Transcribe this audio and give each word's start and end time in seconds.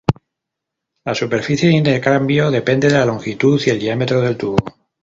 La 1.05 1.13
superficie 1.13 1.67
de 1.69 1.75
intercambio 1.75 2.49
depende 2.49 2.87
de 2.89 2.95
la 2.97 3.05
longitud 3.05 3.61
y 3.63 3.69
el 3.69 3.77
diámetro 3.79 4.19
del 4.19 4.35
tubo. 4.35 4.57